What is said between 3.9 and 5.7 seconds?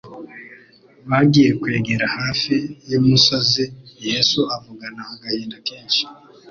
Yesu avugana agahinda